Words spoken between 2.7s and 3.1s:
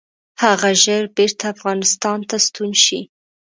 شي.